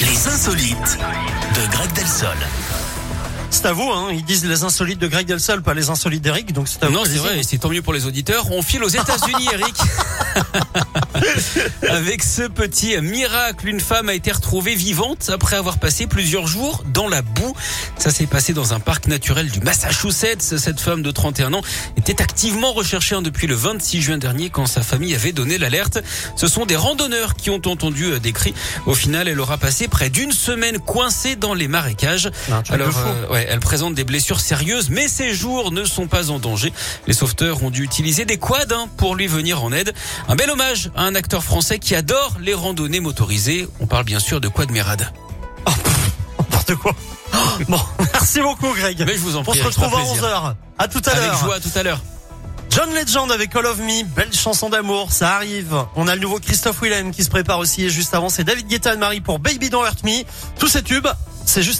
[0.00, 0.98] Les insolites
[1.54, 2.36] de Greg Delsol.
[3.50, 4.08] C'est à vous, hein.
[4.12, 6.92] Ils disent les insolites de Greg Delsol, pas les insolites d'Eric, donc c'est à vous.
[6.92, 8.50] Non, c'est vrai, et c'est tant mieux pour les auditeurs.
[8.50, 9.74] On file aux États-Unis, Eric.
[11.88, 16.84] Avec ce petit miracle, une femme a été retrouvée vivante après avoir passé plusieurs jours
[16.92, 17.54] dans la boue.
[17.98, 20.42] Ça s'est passé dans un parc naturel du Massachusetts.
[20.42, 21.62] Cette femme de 31 ans
[21.96, 25.98] était activement recherchée hein, depuis le 26 juin dernier quand sa famille avait donné l'alerte.
[26.36, 28.54] Ce sont des randonneurs qui ont entendu euh, des cris.
[28.86, 32.30] Au final, elle aura passé près d'une semaine coincée dans les marécages.
[32.48, 36.30] De Alors, euh, ouais, elle présente des blessures sérieuses, mais ses jours ne sont pas
[36.30, 36.72] en danger.
[37.06, 39.92] Les sauveteurs ont dû utiliser des quads hein, pour lui venir en aide.
[40.28, 43.68] Un bel hommage à un acteur français qui adore les randonnées motorisées.
[43.80, 45.10] On parle bien sûr de Quad Mérade.
[46.38, 46.92] N'importe quoi.
[47.68, 47.80] Bon,
[48.12, 49.02] merci beaucoup, Greg.
[49.06, 50.28] Mais je vous en On prie, se avec retrouve à grand plaisir.
[50.28, 50.54] 11h.
[50.78, 51.38] À tout à Avec l'heure.
[51.44, 52.00] joie tout à l'heure.
[52.70, 55.74] John Legend avec All of Me, belle chanson d'amour, ça arrive.
[55.94, 58.66] On a le nouveau Christophe Willem qui se prépare aussi et juste avant c'est David
[58.66, 60.24] Guetta et Marie pour Baby Don't Hurt Me.
[60.58, 61.06] Tous ces tubes,
[61.46, 61.74] c'est juste